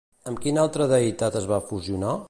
[0.29, 2.17] Amb quina altra deïtat es va fusionar?